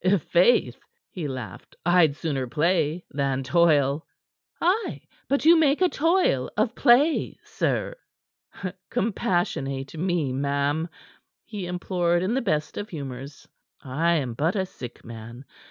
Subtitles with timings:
[0.03, 0.79] "I'faith,"
[1.11, 4.07] he laughed, "I'd sooner play than toil."
[4.59, 7.95] "Ay; but you make a toil of play, sir."
[8.89, 10.89] "Compassionate me, ma'am,"
[11.45, 13.47] he implored in the best of humors.
[13.79, 15.45] "I am but a sick man.